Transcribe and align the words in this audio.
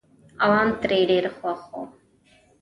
عوام 0.43 0.69
ترې 0.81 0.99
ډېر 1.09 1.25
خوښ 1.37 1.61
وو. 1.71 1.81